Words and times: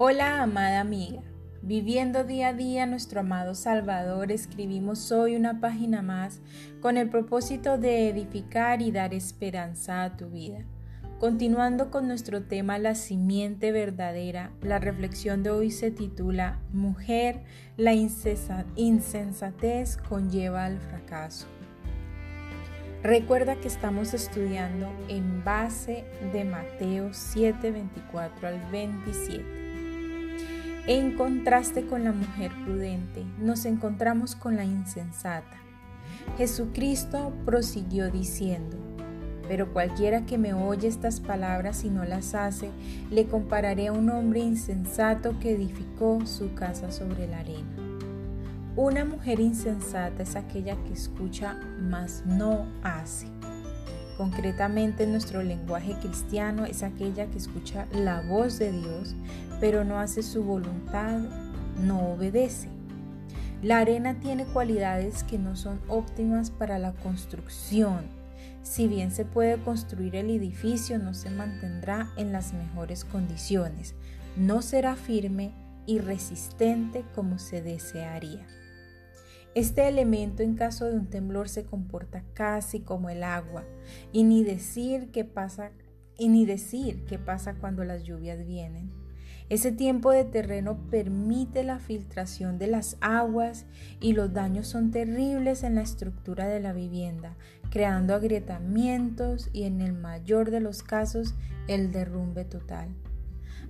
Hola, 0.00 0.44
amada 0.44 0.78
amiga. 0.78 1.22
Viviendo 1.60 2.22
día 2.22 2.50
a 2.50 2.52
día 2.52 2.86
nuestro 2.86 3.18
amado 3.18 3.56
Salvador, 3.56 4.30
escribimos 4.30 5.10
hoy 5.10 5.34
una 5.34 5.58
página 5.58 6.02
más 6.02 6.40
con 6.80 6.96
el 6.96 7.08
propósito 7.08 7.78
de 7.78 8.08
edificar 8.08 8.80
y 8.80 8.92
dar 8.92 9.12
esperanza 9.12 10.04
a 10.04 10.16
tu 10.16 10.30
vida. 10.30 10.64
Continuando 11.18 11.90
con 11.90 12.06
nuestro 12.06 12.44
tema 12.44 12.78
La 12.78 12.94
simiente 12.94 13.72
verdadera, 13.72 14.52
la 14.62 14.78
reflexión 14.78 15.42
de 15.42 15.50
hoy 15.50 15.72
se 15.72 15.90
titula 15.90 16.60
Mujer, 16.72 17.42
la 17.76 17.92
insensatez 17.92 19.96
conlleva 19.96 20.64
al 20.64 20.78
fracaso. 20.78 21.48
Recuerda 23.02 23.56
que 23.56 23.66
estamos 23.66 24.14
estudiando 24.14 24.92
en 25.08 25.42
base 25.42 26.04
de 26.32 26.44
Mateo 26.44 27.12
7, 27.12 27.72
24 27.72 28.46
al 28.46 28.60
27. 28.70 29.57
En 30.88 31.16
contraste 31.18 31.84
con 31.84 32.02
la 32.02 32.12
mujer 32.12 32.50
prudente, 32.64 33.22
nos 33.38 33.66
encontramos 33.66 34.34
con 34.34 34.56
la 34.56 34.64
insensata. 34.64 35.58
Jesucristo 36.38 37.34
prosiguió 37.44 38.10
diciendo, 38.10 38.78
pero 39.46 39.70
cualquiera 39.74 40.24
que 40.24 40.38
me 40.38 40.54
oye 40.54 40.88
estas 40.88 41.20
palabras 41.20 41.84
y 41.84 41.90
no 41.90 42.06
las 42.06 42.34
hace, 42.34 42.70
le 43.10 43.26
compararé 43.26 43.88
a 43.88 43.92
un 43.92 44.08
hombre 44.08 44.40
insensato 44.40 45.38
que 45.40 45.52
edificó 45.52 46.24
su 46.24 46.54
casa 46.54 46.90
sobre 46.90 47.26
la 47.26 47.40
arena. 47.40 48.00
Una 48.74 49.04
mujer 49.04 49.40
insensata 49.40 50.22
es 50.22 50.36
aquella 50.36 50.74
que 50.84 50.94
escucha, 50.94 51.60
mas 51.82 52.22
no 52.24 52.66
hace. 52.82 53.26
Concretamente 54.16 55.04
en 55.04 55.12
nuestro 55.12 55.42
lenguaje 55.42 55.94
cristiano 56.00 56.64
es 56.64 56.82
aquella 56.82 57.26
que 57.26 57.36
escucha 57.36 57.86
la 57.92 58.22
voz 58.22 58.58
de 58.58 58.72
Dios, 58.72 59.14
pero 59.60 59.84
no 59.84 59.98
hace 59.98 60.22
su 60.22 60.42
voluntad, 60.42 61.20
no 61.80 62.12
obedece. 62.12 62.68
La 63.62 63.78
arena 63.78 64.20
tiene 64.20 64.44
cualidades 64.44 65.24
que 65.24 65.38
no 65.38 65.56
son 65.56 65.80
óptimas 65.88 66.50
para 66.50 66.78
la 66.78 66.92
construcción. 66.92 68.06
Si 68.62 68.86
bien 68.86 69.10
se 69.10 69.24
puede 69.24 69.60
construir 69.62 70.14
el 70.14 70.30
edificio, 70.30 70.98
no 70.98 71.14
se 71.14 71.30
mantendrá 71.30 72.10
en 72.16 72.32
las 72.32 72.52
mejores 72.52 73.04
condiciones. 73.04 73.94
No 74.36 74.62
será 74.62 74.94
firme 74.94 75.52
y 75.86 75.98
resistente 75.98 77.04
como 77.14 77.38
se 77.38 77.62
desearía. 77.62 78.46
Este 79.54 79.88
elemento 79.88 80.42
en 80.42 80.54
caso 80.54 80.84
de 80.84 80.96
un 80.96 81.06
temblor 81.06 81.48
se 81.48 81.64
comporta 81.64 82.22
casi 82.34 82.80
como 82.80 83.10
el 83.10 83.24
agua 83.24 83.64
y 84.12 84.22
ni 84.22 84.44
decir 84.44 85.10
qué 85.10 85.24
pasa 85.24 85.72
qué 86.16 87.18
pasa 87.18 87.54
cuando 87.54 87.82
las 87.84 88.04
lluvias 88.04 88.46
vienen. 88.46 89.07
Ese 89.48 89.72
tiempo 89.72 90.10
de 90.10 90.24
terreno 90.24 90.78
permite 90.90 91.64
la 91.64 91.78
filtración 91.78 92.58
de 92.58 92.66
las 92.66 92.98
aguas 93.00 93.64
y 93.98 94.12
los 94.12 94.34
daños 94.34 94.66
son 94.66 94.90
terribles 94.90 95.62
en 95.62 95.76
la 95.76 95.80
estructura 95.80 96.46
de 96.46 96.60
la 96.60 96.74
vivienda, 96.74 97.34
creando 97.70 98.14
agrietamientos 98.14 99.48
y 99.54 99.62
en 99.62 99.80
el 99.80 99.94
mayor 99.94 100.50
de 100.50 100.60
los 100.60 100.82
casos 100.82 101.34
el 101.66 101.92
derrumbe 101.92 102.44
total. 102.44 102.88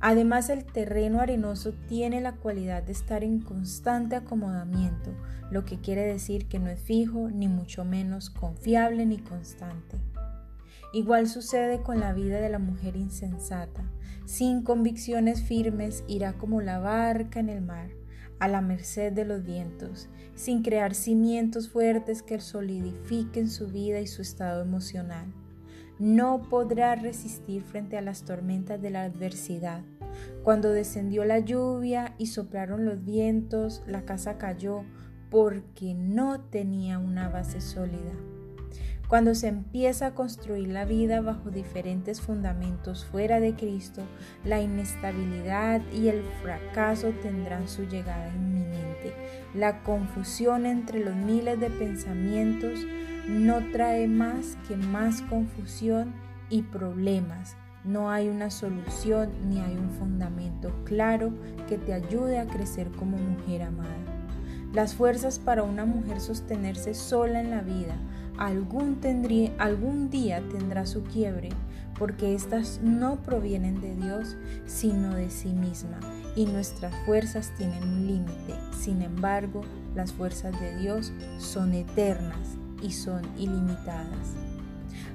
Además, 0.00 0.50
el 0.50 0.64
terreno 0.64 1.20
arenoso 1.20 1.72
tiene 1.88 2.20
la 2.20 2.32
cualidad 2.32 2.82
de 2.82 2.92
estar 2.92 3.24
en 3.24 3.40
constante 3.40 4.16
acomodamiento, 4.16 5.10
lo 5.50 5.64
que 5.64 5.80
quiere 5.80 6.02
decir 6.02 6.48
que 6.48 6.58
no 6.58 6.68
es 6.68 6.80
fijo, 6.80 7.30
ni 7.30 7.48
mucho 7.48 7.84
menos 7.84 8.30
confiable 8.30 9.06
ni 9.06 9.18
constante. 9.18 9.96
Igual 10.92 11.28
sucede 11.28 11.82
con 11.82 12.00
la 12.00 12.12
vida 12.12 12.40
de 12.40 12.48
la 12.48 12.58
mujer 12.58 12.96
insensata. 12.96 13.84
Sin 14.24 14.62
convicciones 14.62 15.42
firmes 15.42 16.04
irá 16.08 16.32
como 16.34 16.60
la 16.60 16.78
barca 16.78 17.40
en 17.40 17.48
el 17.48 17.60
mar, 17.60 17.90
a 18.38 18.48
la 18.48 18.60
merced 18.60 19.12
de 19.12 19.24
los 19.24 19.44
vientos, 19.44 20.08
sin 20.34 20.62
crear 20.62 20.94
cimientos 20.94 21.68
fuertes 21.68 22.22
que 22.22 22.40
solidifiquen 22.40 23.48
su 23.48 23.68
vida 23.68 24.00
y 24.00 24.06
su 24.06 24.22
estado 24.22 24.62
emocional 24.62 25.32
no 25.98 26.42
podrá 26.42 26.94
resistir 26.94 27.62
frente 27.62 27.96
a 27.96 28.02
las 28.02 28.24
tormentas 28.24 28.80
de 28.82 28.90
la 28.90 29.04
adversidad. 29.04 29.82
Cuando 30.42 30.70
descendió 30.70 31.24
la 31.24 31.38
lluvia 31.38 32.14
y 32.18 32.26
soplaron 32.26 32.84
los 32.84 33.04
vientos, 33.04 33.82
la 33.86 34.02
casa 34.04 34.38
cayó 34.38 34.84
porque 35.30 35.94
no 35.94 36.40
tenía 36.40 36.98
una 36.98 37.28
base 37.28 37.60
sólida. 37.60 38.12
Cuando 39.08 39.36
se 39.36 39.46
empieza 39.46 40.08
a 40.08 40.14
construir 40.14 40.66
la 40.68 40.84
vida 40.84 41.20
bajo 41.20 41.50
diferentes 41.50 42.20
fundamentos 42.20 43.04
fuera 43.04 43.38
de 43.38 43.54
Cristo, 43.54 44.02
la 44.44 44.60
inestabilidad 44.60 45.80
y 45.92 46.08
el 46.08 46.24
fracaso 46.42 47.10
tendrán 47.22 47.68
su 47.68 47.84
llegada 47.84 48.28
inminente. 48.34 49.14
La 49.54 49.84
confusión 49.84 50.66
entre 50.66 51.04
los 51.04 51.14
miles 51.14 51.60
de 51.60 51.70
pensamientos 51.70 52.80
no 53.28 53.58
trae 53.70 54.08
más 54.08 54.58
que 54.66 54.76
más 54.76 55.22
confusión 55.22 56.12
y 56.50 56.62
problemas. 56.62 57.56
No 57.84 58.10
hay 58.10 58.28
una 58.28 58.50
solución 58.50 59.30
ni 59.48 59.60
hay 59.60 59.76
un 59.76 59.90
fundamento 59.90 60.72
claro 60.84 61.32
que 61.68 61.78
te 61.78 61.92
ayude 61.92 62.40
a 62.40 62.46
crecer 62.46 62.90
como 62.90 63.18
mujer 63.18 63.62
amada. 63.62 63.94
Las 64.72 64.96
fuerzas 64.96 65.38
para 65.38 65.62
una 65.62 65.86
mujer 65.86 66.20
sostenerse 66.20 66.92
sola 66.94 67.40
en 67.40 67.50
la 67.50 67.60
vida 67.60 67.94
algún, 68.38 68.98
algún 69.58 70.10
día 70.10 70.42
tendrá 70.50 70.86
su 70.86 71.02
quiebre 71.02 71.50
porque 71.98 72.34
éstas 72.34 72.80
no 72.82 73.16
provienen 73.22 73.80
de 73.80 73.94
Dios 73.96 74.36
sino 74.66 75.14
de 75.14 75.30
sí 75.30 75.48
misma 75.48 75.98
y 76.34 76.44
nuestras 76.44 76.94
fuerzas 77.06 77.52
tienen 77.56 77.82
un 77.82 78.06
límite. 78.06 78.54
Sin 78.78 79.02
embargo, 79.02 79.62
las 79.94 80.12
fuerzas 80.12 80.58
de 80.60 80.76
Dios 80.76 81.12
son 81.38 81.72
eternas 81.72 82.58
y 82.82 82.92
son 82.92 83.22
ilimitadas. 83.38 84.34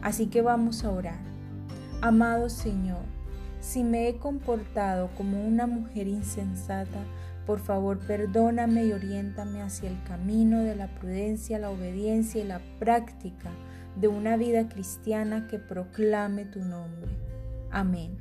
Así 0.01 0.27
que 0.27 0.41
vamos 0.41 0.83
a 0.83 0.89
orar. 0.89 1.19
Amado 2.01 2.49
Señor, 2.49 3.03
si 3.59 3.83
me 3.83 4.09
he 4.09 4.17
comportado 4.17 5.09
como 5.15 5.45
una 5.45 5.67
mujer 5.67 6.07
insensata, 6.07 6.99
por 7.46 7.59
favor 7.59 8.00
perdóname 8.00 8.85
y 8.85 8.94
oriéntame 8.94 9.62
hacia 9.62 9.90
el 9.90 10.02
camino 10.03 10.62
de 10.63 10.75
la 10.75 10.88
prudencia, 10.88 11.59
la 11.59 11.69
obediencia 11.69 12.44
y 12.44 12.47
la 12.47 12.62
práctica 12.79 13.52
de 13.96 14.07
una 14.07 14.38
vida 14.38 14.69
cristiana 14.69 15.47
que 15.47 15.59
proclame 15.59 16.46
tu 16.46 16.59
nombre. 16.59 17.12
Amén. 17.72 18.18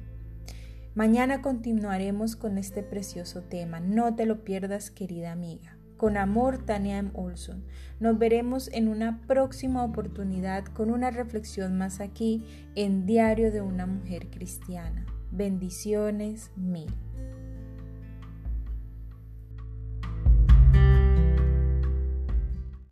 Mañana 0.94 1.40
continuaremos 1.40 2.34
con 2.34 2.58
este 2.58 2.82
precioso 2.82 3.42
tema. 3.42 3.78
No 3.78 4.14
te 4.16 4.26
lo 4.26 4.44
pierdas, 4.44 4.90
querida 4.90 5.32
amiga. 5.32 5.76
Con 5.96 6.16
amor, 6.16 6.64
Tania 6.64 6.98
M. 6.98 7.10
Olson. 7.14 7.64
Nos 8.00 8.18
veremos 8.18 8.68
en 8.72 8.88
una 8.88 9.20
próxima 9.26 9.84
oportunidad 9.84 10.64
con 10.64 10.90
una 10.90 11.10
reflexión 11.10 11.76
más 11.78 12.00
aquí 12.00 12.44
en 12.74 13.06
Diario 13.06 13.52
de 13.52 13.60
una 13.60 13.86
Mujer 13.86 14.30
Cristiana. 14.30 15.04
Bendiciones 15.30 16.50
mil. 16.56 16.92